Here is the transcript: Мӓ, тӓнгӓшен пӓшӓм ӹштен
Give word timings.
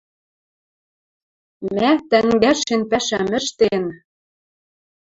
Мӓ, 1.75 1.91
тӓнгӓшен 2.09 2.81
пӓшӓм 2.89 3.25
ӹштен 3.39 3.83